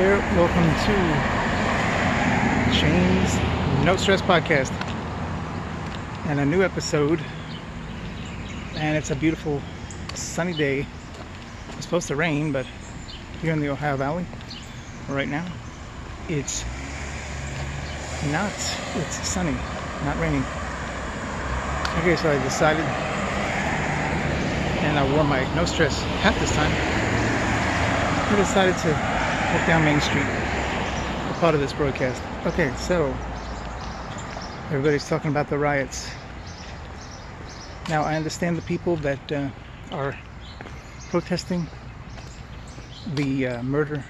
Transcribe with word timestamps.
there. 0.00 0.16
Welcome 0.34 0.64
to 0.64 0.94
Shane's 2.72 3.84
No 3.84 3.96
Stress 3.98 4.22
Podcast 4.22 4.72
and 6.24 6.40
a 6.40 6.46
new 6.46 6.62
episode. 6.62 7.20
And 8.76 8.96
it's 8.96 9.10
a 9.10 9.14
beautiful 9.14 9.60
sunny 10.14 10.54
day. 10.54 10.86
It's 11.72 11.84
supposed 11.84 12.08
to 12.08 12.16
rain, 12.16 12.50
but 12.50 12.64
here 13.42 13.52
in 13.52 13.60
the 13.60 13.68
Ohio 13.68 13.98
Valley 13.98 14.24
right 15.10 15.28
now, 15.28 15.44
it's 16.30 16.64
not, 18.32 18.54
it's 18.96 19.28
sunny, 19.28 19.52
not 20.06 20.18
raining. 20.18 20.44
Okay, 21.98 22.16
so 22.16 22.30
I 22.30 22.42
decided, 22.42 22.86
and 24.80 24.98
I 24.98 25.12
wore 25.12 25.24
my 25.24 25.44
no 25.54 25.66
stress 25.66 26.00
hat 26.22 26.34
this 26.40 26.54
time. 26.54 26.72
I 28.32 28.36
decided 28.36 28.78
to 28.78 29.19
walk 29.52 29.66
down 29.66 29.84
Main 29.84 30.00
Street, 30.00 30.22
a 30.22 31.36
part 31.40 31.54
of 31.56 31.60
this 31.60 31.72
broadcast. 31.72 32.22
Okay, 32.46 32.72
so 32.74 33.12
everybody's 34.66 35.08
talking 35.08 35.30
about 35.30 35.48
the 35.48 35.58
riots. 35.58 36.08
Now, 37.88 38.04
I 38.04 38.14
understand 38.14 38.56
the 38.56 38.62
people 38.62 38.94
that 38.96 39.32
uh, 39.32 39.48
are 39.90 40.16
protesting 41.08 41.66
the 43.14 43.48
uh, 43.48 43.62
murder 43.64 44.04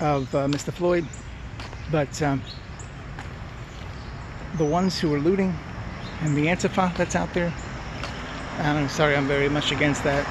of 0.00 0.34
uh, 0.34 0.46
Mr. 0.46 0.72
Floyd, 0.72 1.06
but 1.90 2.22
um, 2.22 2.42
the 4.56 4.64
ones 4.64 4.98
who 4.98 5.12
are 5.12 5.20
looting 5.20 5.54
and 6.22 6.34
the 6.34 6.46
Antifa 6.46 6.96
that's 6.96 7.14
out 7.14 7.34
there, 7.34 7.52
and 8.60 8.78
I'm 8.78 8.88
sorry, 8.88 9.14
I'm 9.14 9.26
very 9.28 9.50
much 9.50 9.72
against 9.72 10.04
that. 10.04 10.24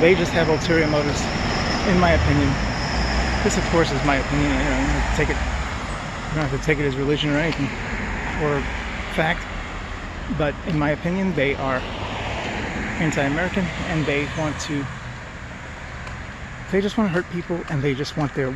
They 0.00 0.14
just 0.14 0.32
have 0.32 0.48
ulterior 0.48 0.86
motives, 0.88 1.20
in 1.88 1.98
my 1.98 2.12
opinion. 2.12 2.52
This, 3.42 3.56
of 3.56 3.64
course, 3.70 3.90
is 3.90 4.04
my 4.04 4.16
opinion. 4.16 4.52
To 4.52 5.16
take 5.16 5.30
it. 5.30 5.38
Don't 6.34 6.44
have 6.44 6.60
to 6.60 6.66
take 6.66 6.78
it 6.78 6.84
as 6.84 6.96
religion 6.96 7.30
or 7.30 7.38
anything, 7.38 7.66
or 8.44 8.60
fact. 9.14 9.40
But 10.36 10.54
in 10.66 10.78
my 10.78 10.90
opinion, 10.90 11.34
they 11.34 11.54
are 11.54 11.78
anti-American, 13.00 13.64
and 13.88 14.04
they 14.04 14.28
want 14.36 14.58
to. 14.62 14.84
They 16.70 16.80
just 16.80 16.98
want 16.98 17.08
to 17.08 17.14
hurt 17.14 17.30
people, 17.30 17.62
and 17.70 17.82
they 17.82 17.94
just 17.94 18.16
want 18.16 18.34
their 18.34 18.54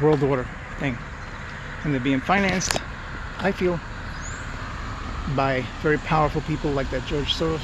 world 0.00 0.22
order 0.22 0.46
thing, 0.78 0.96
and 1.84 1.92
they're 1.92 2.00
being 2.00 2.20
financed. 2.20 2.80
I 3.38 3.52
feel 3.52 3.78
by 5.36 5.64
very 5.82 5.98
powerful 5.98 6.40
people 6.42 6.70
like 6.70 6.88
that 6.90 7.04
George 7.06 7.34
Soros. 7.34 7.60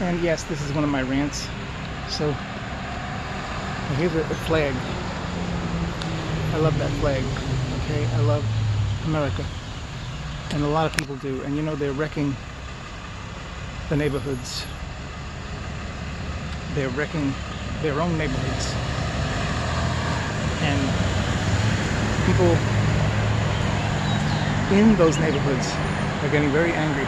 And 0.00 0.20
yes, 0.20 0.44
this 0.44 0.62
is 0.62 0.72
one 0.72 0.84
of 0.84 0.90
my 0.90 1.02
rants. 1.02 1.48
So 2.08 2.30
here's 3.96 4.14
a, 4.14 4.20
a 4.20 4.38
flag. 4.46 4.72
I 6.54 6.58
love 6.58 6.78
that 6.78 6.90
flag. 7.00 7.24
Okay, 7.82 8.06
I 8.06 8.20
love 8.20 8.44
America, 9.06 9.44
and 10.52 10.62
a 10.62 10.68
lot 10.68 10.86
of 10.86 10.96
people 10.96 11.16
do. 11.16 11.42
And 11.42 11.56
you 11.56 11.62
know 11.62 11.74
they're 11.74 11.92
wrecking 11.92 12.36
the 13.88 13.96
neighborhoods. 13.96 14.64
They're 16.74 16.90
wrecking 16.90 17.34
their 17.82 18.00
own 18.00 18.16
neighborhoods, 18.16 18.74
and 20.62 20.78
people 22.24 22.56
in 24.76 24.94
those 24.94 25.18
neighborhoods 25.18 25.74
are 26.22 26.30
getting 26.30 26.50
very 26.50 26.72
angry 26.72 27.04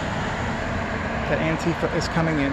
that 1.28 1.38
Antifa 1.38 1.94
is 1.94 2.08
coming 2.08 2.40
in 2.40 2.52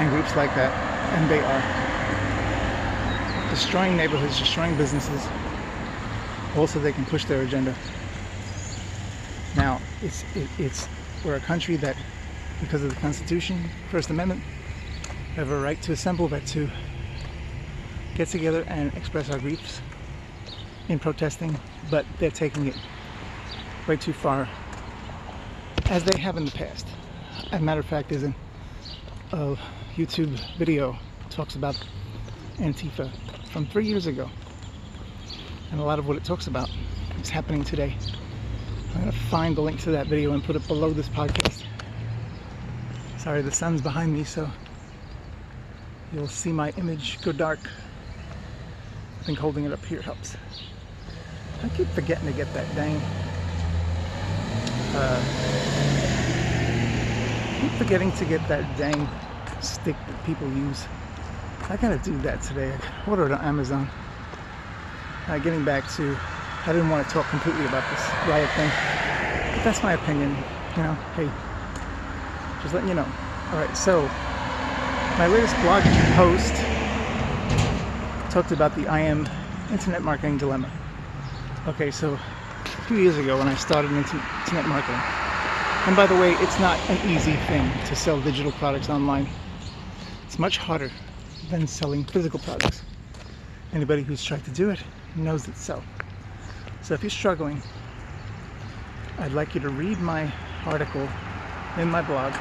and 0.00 0.10
groups 0.10 0.34
like 0.34 0.54
that, 0.54 0.72
and 1.14 1.30
they 1.30 1.40
are 1.40 3.50
destroying 3.50 3.98
neighborhoods, 3.98 4.38
destroying 4.38 4.74
businesses, 4.76 5.26
also 6.56 6.78
they 6.78 6.92
can 6.92 7.04
push 7.04 7.26
their 7.26 7.42
agenda. 7.42 7.74
Now, 9.56 9.78
it's 10.02 10.24
it, 10.34 10.48
it's 10.58 10.88
we're 11.24 11.34
a 11.34 11.40
country 11.40 11.76
that, 11.76 11.96
because 12.62 12.82
of 12.82 12.88
the 12.88 12.96
Constitution, 12.96 13.58
First 13.90 14.08
Amendment, 14.08 14.42
have 15.36 15.50
a 15.50 15.60
right 15.60 15.80
to 15.82 15.92
assemble, 15.92 16.28
but 16.28 16.46
to 16.46 16.70
get 18.14 18.28
together 18.28 18.64
and 18.68 18.90
express 18.96 19.30
our 19.30 19.38
griefs 19.38 19.82
in 20.88 20.98
protesting, 20.98 21.54
but 21.90 22.06
they're 22.18 22.30
taking 22.30 22.68
it 22.68 22.76
way 23.86 23.96
too 23.96 24.14
far, 24.14 24.48
as 25.90 26.04
they 26.04 26.18
have 26.18 26.38
in 26.38 26.46
the 26.46 26.52
past. 26.52 26.86
As 27.52 27.60
a 27.60 27.62
matter 27.62 27.80
of 27.80 27.86
fact, 27.86 28.08
there's 28.08 28.24
a 29.32 29.56
YouTube 29.94 30.40
video 30.58 30.98
talks 31.28 31.54
about 31.54 31.80
Antifa 32.56 33.10
from 33.48 33.64
three 33.66 33.86
years 33.86 34.06
ago, 34.06 34.28
and 35.70 35.80
a 35.80 35.84
lot 35.84 35.98
of 35.98 36.08
what 36.08 36.16
it 36.16 36.24
talks 36.24 36.48
about 36.48 36.68
is 37.20 37.28
happening 37.28 37.62
today. 37.62 37.96
I'm 38.94 39.00
gonna 39.00 39.12
find 39.12 39.56
the 39.56 39.60
link 39.60 39.80
to 39.82 39.92
that 39.92 40.08
video 40.08 40.32
and 40.32 40.42
put 40.42 40.56
it 40.56 40.66
below 40.66 40.90
this 40.90 41.08
podcast. 41.08 41.64
Sorry, 43.18 43.40
the 43.42 43.52
sun's 43.52 43.80
behind 43.80 44.12
me, 44.12 44.24
so 44.24 44.50
you'll 46.12 46.26
see 46.26 46.50
my 46.50 46.70
image 46.70 47.20
go 47.22 47.30
dark. 47.30 47.60
I 49.20 49.22
think 49.24 49.38
holding 49.38 49.64
it 49.64 49.72
up 49.72 49.84
here 49.84 50.02
helps. 50.02 50.36
I 51.62 51.68
keep 51.68 51.86
forgetting 51.88 52.26
to 52.26 52.32
get 52.32 52.52
that 52.54 52.66
dang 52.74 53.00
uh, 54.94 55.79
keep 57.60 57.72
forgetting 57.72 58.10
to 58.12 58.24
get 58.24 58.42
that 58.48 58.64
dang 58.78 59.06
stick 59.60 59.94
that 60.06 60.24
people 60.24 60.48
use. 60.48 60.86
I 61.68 61.76
gotta 61.76 61.98
do 61.98 62.16
that 62.22 62.40
today. 62.42 62.72
I 62.72 63.10
ordered 63.10 63.32
on 63.32 63.44
Amazon. 63.44 63.86
Getting 65.42 65.62
back 65.62 65.86
to, 65.90 66.16
I 66.66 66.72
didn't 66.72 66.88
want 66.88 67.06
to 67.06 67.12
talk 67.12 67.28
completely 67.28 67.66
about 67.66 67.88
this 67.90 68.10
riot 68.26 68.50
thing, 68.50 68.70
but 69.52 69.62
that's 69.62 69.82
my 69.82 69.92
opinion. 69.92 70.36
You 70.76 70.82
know, 70.82 70.94
hey, 71.14 71.30
just 72.62 72.72
letting 72.72 72.88
you 72.88 72.94
know. 72.94 73.06
All 73.52 73.58
right, 73.58 73.76
so 73.76 74.10
my 75.18 75.26
latest 75.26 75.54
blog 75.60 75.82
post 76.16 76.54
talked 78.30 78.52
about 78.52 78.74
the 78.74 78.92
IM 78.92 79.28
internet 79.70 80.02
marketing 80.02 80.38
dilemma. 80.38 80.70
Okay, 81.68 81.90
so 81.90 82.14
a 82.14 82.82
few 82.88 82.96
years 82.96 83.18
ago 83.18 83.38
when 83.38 83.48
I 83.48 83.54
started 83.54 83.92
internet 83.92 84.66
marketing. 84.66 85.29
And 85.86 85.96
by 85.96 86.06
the 86.06 86.14
way, 86.14 86.32
it's 86.34 86.58
not 86.60 86.78
an 86.90 87.10
easy 87.10 87.34
thing 87.48 87.66
to 87.86 87.96
sell 87.96 88.20
digital 88.20 88.52
products 88.52 88.90
online. 88.90 89.26
It's 90.24 90.38
much 90.38 90.58
harder 90.58 90.90
than 91.50 91.66
selling 91.66 92.04
physical 92.04 92.38
products. 92.38 92.82
Anybody 93.72 94.02
who's 94.02 94.22
tried 94.22 94.44
to 94.44 94.50
do 94.50 94.68
it 94.68 94.78
knows 95.16 95.48
it 95.48 95.56
so. 95.56 95.82
So 96.82 96.92
if 96.92 97.02
you're 97.02 97.10
struggling, 97.10 97.62
I'd 99.18 99.32
like 99.32 99.54
you 99.54 99.60
to 99.62 99.70
read 99.70 99.98
my 100.00 100.30
article 100.66 101.08
in 101.78 101.88
my 101.88 102.02
blog, 102.02 102.34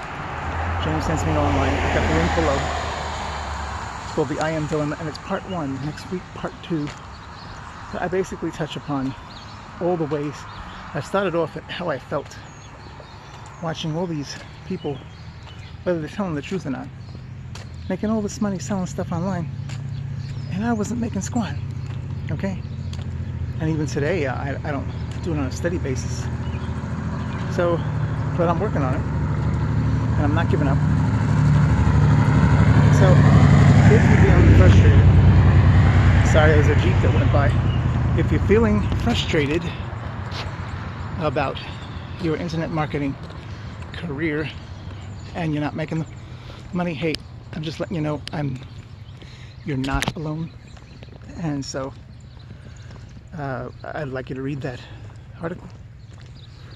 James 0.83 1.05
Sends 1.05 1.25
Me 1.25 1.31
Online. 1.37 1.71
I've 1.71 1.93
got 1.93 2.07
the 2.07 2.15
link 2.15 2.35
below. 2.35 2.59
It's 4.03 4.15
called 4.15 4.27
The 4.27 4.45
IM 4.45 4.67
Dilemma, 4.67 4.97
and 4.99 5.07
it's 5.07 5.17
part 5.19 5.49
one. 5.49 5.73
Next 5.85 6.11
week, 6.11 6.21
part 6.35 6.53
two. 6.61 6.89
I 7.93 8.09
basically 8.09 8.51
touch 8.51 8.75
upon 8.75 9.15
all 9.79 9.95
the 9.95 10.05
ways. 10.05 10.35
I 10.93 10.99
started 10.99 11.35
off 11.35 11.55
at 11.55 11.63
how 11.63 11.89
I 11.89 11.99
felt 11.99 12.37
watching 13.61 13.95
all 13.95 14.05
these 14.05 14.35
people, 14.67 14.97
whether 15.83 15.99
they're 15.99 16.09
telling 16.09 16.35
the 16.35 16.41
truth 16.41 16.65
or 16.65 16.71
not, 16.71 16.87
making 17.89 18.09
all 18.09 18.21
this 18.21 18.41
money 18.41 18.59
selling 18.59 18.85
stuff 18.85 19.11
online, 19.11 19.49
and 20.51 20.65
I 20.65 20.73
wasn't 20.73 20.99
making 20.99 21.21
squat. 21.21 21.55
Okay, 22.31 22.61
and 23.59 23.69
even 23.69 23.85
today, 23.85 24.25
uh, 24.25 24.35
I, 24.35 24.57
I 24.63 24.71
don't 24.71 24.87
do 25.23 25.33
it 25.33 25.37
on 25.37 25.45
a 25.45 25.51
steady 25.51 25.77
basis. 25.77 26.21
So, 27.55 27.77
but 28.37 28.47
I'm 28.47 28.59
working 28.59 28.81
on 28.81 28.95
it, 28.95 29.01
and 30.15 30.21
I'm 30.23 30.35
not 30.35 30.49
giving 30.49 30.67
up. 30.67 30.77
So, 32.99 33.07
if 33.93 34.01
you're 34.09 34.21
feeling 34.21 34.55
frustrated, 34.57 35.05
sorry, 36.27 36.51
there's 36.51 36.67
a 36.67 36.75
jeep 36.75 36.95
that 37.01 37.13
went 37.13 37.31
by 37.33 37.49
if 38.19 38.31
you're 38.31 38.41
feeling 38.41 38.81
frustrated 38.97 39.63
about 41.19 41.57
your 42.21 42.35
internet 42.35 42.69
marketing 42.69 43.15
career 43.99 44.49
and 45.35 45.53
you're 45.53 45.61
not 45.61 45.75
making 45.75 45.99
the 45.99 46.05
money, 46.73 46.93
hey, 46.93 47.13
I'm 47.53 47.61
just 47.61 47.79
letting 47.79 47.95
you 47.95 48.01
know 48.01 48.21
I'm 48.31 48.57
you're 49.65 49.77
not 49.77 50.15
alone. 50.15 50.51
And 51.41 51.63
so 51.63 51.93
uh, 53.37 53.69
I'd 53.83 54.07
like 54.07 54.29
you 54.29 54.35
to 54.35 54.41
read 54.41 54.61
that 54.61 54.79
article 55.41 55.67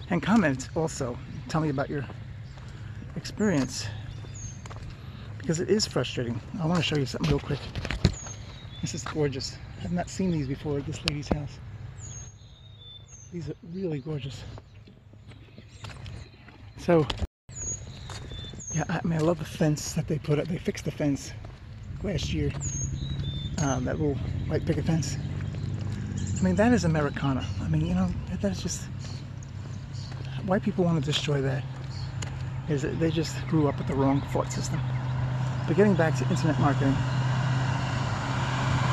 and 0.10 0.22
comment 0.22 0.70
also. 0.76 1.18
Tell 1.48 1.62
me 1.62 1.70
about 1.70 1.90
your 1.90 2.06
experience 3.16 3.88
because 5.38 5.60
it 5.60 5.70
is 5.70 5.86
frustrating. 5.86 6.40
I 6.62 6.66
want 6.66 6.78
to 6.78 6.84
show 6.84 6.98
you 6.98 7.06
something 7.06 7.30
real 7.30 7.40
quick. 7.40 7.60
This 8.82 8.94
is 8.94 9.04
gorgeous. 9.04 9.58
I've 9.84 9.94
not 9.94 10.10
seen 10.10 10.32
these 10.32 10.48
before 10.48 10.78
at 10.78 10.86
this 10.86 11.00
lady's 11.06 11.30
house. 11.30 11.58
These 13.32 13.50
are 13.50 13.56
really 13.74 14.00
gorgeous. 14.00 14.44
So, 16.84 17.08
yeah, 18.74 18.84
I 18.90 19.00
mean, 19.08 19.20
I 19.20 19.22
love 19.22 19.40
the 19.40 19.46
fence 19.46 19.94
that 19.94 20.08
they 20.10 20.20
put 20.20 20.38
up. 20.38 20.48
They 20.50 20.58
fixed 20.58 20.84
the 20.84 20.92
fence 20.92 21.32
last 22.04 22.34
year. 22.34 22.52
uh, 23.62 23.80
that 23.82 24.00
little 24.00 24.16
white 24.48 24.66
picket 24.66 24.86
fence. 24.86 25.18
I 26.40 26.44
mean, 26.44 26.56
that 26.56 26.74
is 26.74 26.84
Americana. 26.86 27.46
I 27.62 27.70
mean, 27.70 27.86
you 27.86 27.96
know, 27.96 28.10
that's 28.42 28.62
just 28.62 28.84
white 30.46 30.64
people 30.64 30.84
want 30.86 31.04
to 31.04 31.06
destroy 31.06 31.42
that. 31.42 31.64
Is 32.70 32.82
that 32.84 33.00
they 33.00 33.12
just 33.12 33.36
grew 33.48 33.68
up 33.70 33.78
with 33.78 33.88
the 33.88 33.96
wrong 33.96 34.22
thought 34.34 34.52
system. 34.52 34.82
But 35.68 35.78
getting 35.78 35.96
back 35.96 36.18
to 36.20 36.30
internet 36.30 36.60
marketing, 36.60 36.96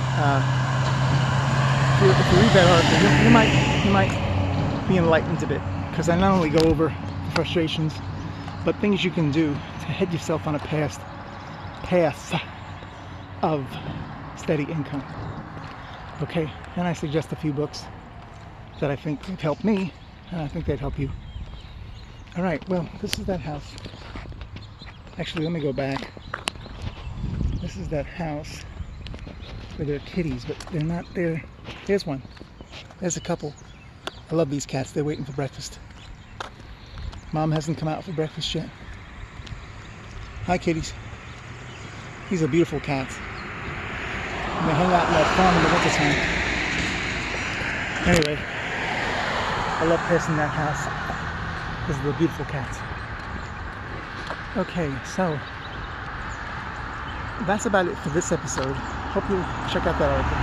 uh, 0.05 0.43
if, 1.91 2.03
you, 2.03 2.11
if 2.11 2.33
you 2.33 2.39
read 2.39 2.53
that 2.53 2.69
article, 2.69 2.99
you, 2.99 3.25
you 3.25 3.31
might 3.31 3.53
you 3.85 3.91
might 3.91 4.89
be 4.89 4.99
enlightened 4.99 5.43
a 5.43 5.47
bit 5.47 5.63
because 5.91 6.09
I 6.09 6.17
not 6.17 6.33
only 6.33 6.51
go 6.51 6.61
over 6.71 6.95
frustrations, 7.41 7.95
but 8.67 8.77
things 8.83 9.03
you 9.03 9.11
can 9.11 9.31
do 9.31 9.55
to 9.55 9.87
head 9.87 10.13
yourself 10.13 10.47
on 10.47 10.55
a 10.57 10.59
path 10.59 10.99
path 11.85 12.39
of 13.41 13.67
steady 14.37 14.65
income. 14.65 15.03
Okay, 16.21 16.53
and 16.77 16.87
I 16.87 16.93
suggest 16.93 17.33
a 17.33 17.37
few 17.37 17.55
books 17.55 17.85
that 18.79 18.91
I 18.91 18.97
think 18.97 19.25
have 19.25 19.41
helped 19.41 19.65
me, 19.65 19.91
and 20.31 20.43
I 20.43 20.49
think 20.49 20.67
they'd 20.67 20.79
help 20.79 20.99
you. 20.99 21.11
All 22.37 22.43
right, 22.43 22.63
well, 22.69 22.87
this 23.01 23.19
is 23.19 23.25
that 23.25 23.41
house. 23.41 23.73
Actually, 25.17 25.45
let 25.45 25.53
me 25.55 25.61
go 25.61 25.73
back. 25.73 26.11
This 27.63 27.79
is 27.79 27.89
that 27.89 28.05
house 28.05 28.65
where 29.77 29.87
there 29.87 29.97
are 29.97 30.01
kitties, 30.01 30.45
but 30.45 30.59
they're 30.73 30.83
not 30.83 31.07
there. 31.15 31.43
Here's 31.87 32.05
one. 32.05 32.21
There's 33.01 33.17
a 33.17 33.23
couple. 33.23 33.55
I 34.31 34.35
love 34.35 34.51
these 34.51 34.67
cats. 34.67 34.93
They're 34.93 35.05
waiting 35.05 35.25
for 35.25 35.33
breakfast. 35.33 35.79
Mom 37.33 37.53
hasn't 37.53 37.79
come 37.79 37.89
out 37.89 38.03
for 38.03 38.11
breakfast 38.13 38.53
yet. 38.55 38.69
Hi, 40.47 40.59
kitties. 40.59 40.93
These 42.29 42.43
are 42.43 42.49
beautiful 42.49 42.81
cats. 42.81 43.17
And 43.17 44.69
they 44.69 44.75
hang 44.75 44.93
out 44.93 45.07
in 45.07 45.15
that 45.15 45.29
farm 45.37 45.55
in 45.55 45.63
the 45.63 45.69
wintertime. 45.69 46.17
Anyway, 48.09 48.37
I 49.79 49.85
love 49.87 50.01
passing 50.01 50.37
that 50.37 50.51
house 50.51 50.85
because 51.87 51.99
of 51.99 52.05
the 52.05 52.19
beautiful 52.19 52.45
cats. 52.47 52.79
Okay, 54.57 54.91
so 55.07 55.39
that's 57.47 57.67
about 57.67 57.87
it 57.87 57.97
for 57.99 58.09
this 58.09 58.33
episode. 58.33 58.75
Hope 59.15 59.29
you 59.31 59.37
check 59.71 59.87
out 59.87 59.97
that 60.01 60.11
article. 60.11 60.37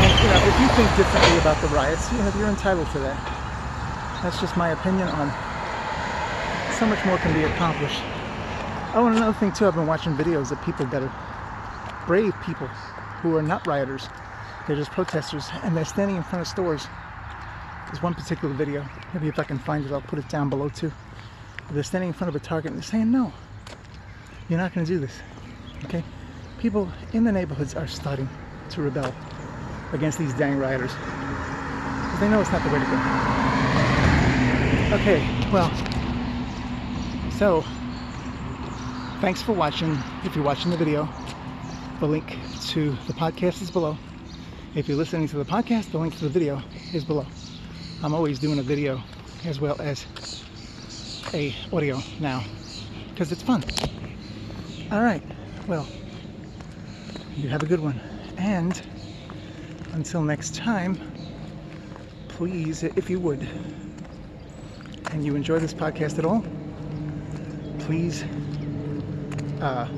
And 0.00 0.22
you 0.22 0.28
know, 0.28 0.40
if 0.48 0.58
you 0.58 0.68
think 0.74 0.96
differently 0.96 1.38
about 1.38 1.60
the 1.60 1.68
riots, 1.68 2.10
you 2.12 2.18
know, 2.18 2.32
you're 2.38 2.48
entitled 2.48 2.88
to 2.92 2.98
that. 3.00 3.33
That's 4.24 4.40
just 4.40 4.56
my 4.56 4.70
opinion 4.70 5.06
on 5.06 5.28
so 6.78 6.86
much 6.86 7.04
more 7.04 7.18
can 7.18 7.34
be 7.34 7.44
accomplished. 7.44 8.00
Oh, 8.94 9.04
and 9.06 9.16
another 9.16 9.34
thing 9.34 9.52
too, 9.52 9.66
I've 9.66 9.74
been 9.74 9.86
watching 9.86 10.16
videos 10.16 10.50
of 10.50 10.62
people 10.62 10.86
that 10.86 11.02
are 11.02 11.12
brave 12.06 12.32
people 12.42 12.66
who 13.20 13.36
are 13.36 13.42
not 13.42 13.66
rioters. 13.66 14.08
They're 14.66 14.76
just 14.76 14.92
protesters 14.92 15.50
and 15.62 15.76
they're 15.76 15.84
standing 15.84 16.16
in 16.16 16.22
front 16.22 16.40
of 16.40 16.48
stores. 16.48 16.86
There's 17.84 18.02
one 18.02 18.14
particular 18.14 18.54
video, 18.54 18.88
maybe 19.12 19.28
if 19.28 19.38
I 19.38 19.44
can 19.44 19.58
find 19.58 19.84
it, 19.84 19.92
I'll 19.92 20.00
put 20.00 20.18
it 20.18 20.28
down 20.30 20.48
below 20.48 20.70
too. 20.70 20.90
They're 21.70 21.82
standing 21.82 22.08
in 22.08 22.14
front 22.14 22.30
of 22.30 22.34
a 22.34 22.42
Target 22.42 22.70
and 22.70 22.80
they're 22.80 22.82
saying, 22.82 23.10
no, 23.10 23.30
you're 24.48 24.58
not 24.58 24.72
going 24.72 24.86
to 24.86 24.90
do 24.90 24.98
this. 24.98 25.20
Okay? 25.84 26.02
People 26.60 26.88
in 27.12 27.24
the 27.24 27.32
neighborhoods 27.32 27.74
are 27.74 27.86
starting 27.86 28.30
to 28.70 28.80
rebel 28.80 29.14
against 29.92 30.18
these 30.18 30.32
dang 30.32 30.56
rioters. 30.56 30.92
Because 30.94 32.20
they 32.20 32.28
know 32.30 32.40
it's 32.40 32.50
not 32.50 32.64
the 32.64 32.70
way 32.70 32.78
to 32.78 32.86
go. 32.86 33.43
Okay, 34.94 35.26
well, 35.50 35.72
so 37.32 37.64
thanks 39.20 39.42
for 39.42 39.50
watching. 39.50 39.98
If 40.22 40.36
you're 40.36 40.44
watching 40.44 40.70
the 40.70 40.76
video, 40.76 41.08
the 41.98 42.06
link 42.06 42.38
to 42.68 42.92
the 43.08 43.12
podcast 43.12 43.60
is 43.60 43.72
below. 43.72 43.98
If 44.76 44.86
you're 44.88 44.96
listening 44.96 45.26
to 45.26 45.36
the 45.36 45.44
podcast, 45.44 45.90
the 45.90 45.98
link 45.98 46.14
to 46.18 46.22
the 46.22 46.30
video 46.30 46.62
is 46.92 47.04
below. 47.04 47.26
I'm 48.04 48.14
always 48.14 48.38
doing 48.38 48.60
a 48.60 48.62
video 48.62 49.02
as 49.44 49.60
well 49.60 49.74
as 49.80 50.06
a 51.34 51.52
audio 51.72 52.00
now 52.20 52.44
because 53.08 53.32
it's 53.32 53.42
fun. 53.42 53.64
All 54.92 55.02
right. 55.02 55.24
Well, 55.66 55.88
you 57.36 57.48
have 57.48 57.64
a 57.64 57.66
good 57.66 57.80
one. 57.80 58.00
And 58.38 58.80
until 59.92 60.22
next 60.22 60.54
time, 60.54 61.00
please, 62.28 62.84
if 62.84 63.10
you 63.10 63.18
would, 63.18 63.48
and 65.14 65.24
you 65.24 65.36
enjoy 65.36 65.60
this 65.60 65.72
podcast 65.72 66.18
at 66.18 66.24
all, 66.24 66.44
please 67.86 68.24
uh, 69.60 69.88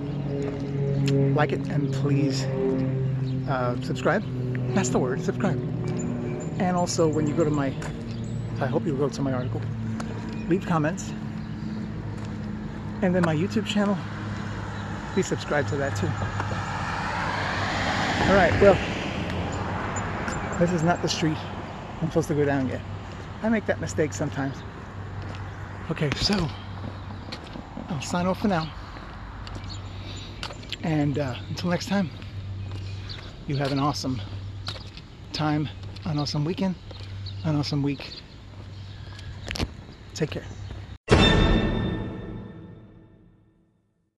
like 1.34 1.52
it 1.52 1.66
and 1.68 1.92
please 1.94 2.44
uh, 3.48 3.80
subscribe. 3.80 4.22
That's 4.74 4.90
the 4.90 4.98
word, 4.98 5.22
subscribe. 5.22 5.56
And 6.60 6.76
also, 6.76 7.08
when 7.08 7.26
you 7.26 7.34
go 7.34 7.44
to 7.44 7.50
my, 7.50 7.68
I 8.60 8.66
hope 8.66 8.84
you'll 8.84 8.98
go 8.98 9.08
to 9.08 9.22
my 9.22 9.32
article, 9.32 9.62
leave 10.48 10.66
comments. 10.66 11.14
And 13.00 13.14
then 13.14 13.24
my 13.24 13.34
YouTube 13.34 13.64
channel, 13.64 13.96
please 15.14 15.26
subscribe 15.26 15.66
to 15.68 15.76
that 15.76 15.96
too. 15.96 16.08
All 18.28 18.36
right, 18.36 18.52
well, 18.60 18.74
this 20.58 20.72
is 20.72 20.82
not 20.82 21.00
the 21.00 21.08
street 21.08 21.38
I'm 22.02 22.08
supposed 22.08 22.28
to 22.28 22.34
go 22.34 22.44
down 22.44 22.68
yet. 22.68 22.82
I 23.42 23.48
make 23.48 23.64
that 23.64 23.80
mistake 23.80 24.12
sometimes. 24.12 24.56
Okay, 25.88 26.10
so 26.16 26.34
I'll 27.88 28.00
sign 28.00 28.26
off 28.26 28.40
for 28.40 28.48
now. 28.48 28.68
And 30.82 31.16
uh, 31.16 31.36
until 31.48 31.70
next 31.70 31.86
time, 31.86 32.10
you 33.46 33.54
have 33.56 33.70
an 33.70 33.78
awesome 33.78 34.20
time, 35.32 35.68
an 36.04 36.18
awesome 36.18 36.44
weekend, 36.44 36.74
an 37.44 37.54
awesome 37.54 37.84
week. 37.84 38.10
Take 40.14 40.30
care. 40.30 40.55